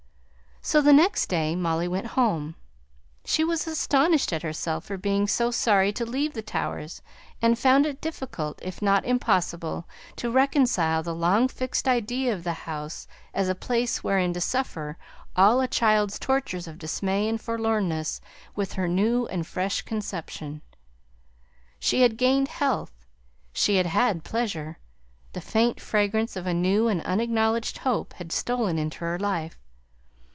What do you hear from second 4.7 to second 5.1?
for